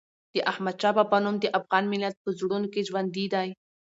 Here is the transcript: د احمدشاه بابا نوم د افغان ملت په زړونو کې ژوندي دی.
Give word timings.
د 0.33 0.35
احمدشاه 0.51 0.95
بابا 0.97 1.17
نوم 1.23 1.35
د 1.39 1.45
افغان 1.59 1.83
ملت 1.93 2.15
په 2.23 2.29
زړونو 2.39 2.67
کې 2.73 2.85
ژوندي 2.89 3.25
دی. 3.33 3.49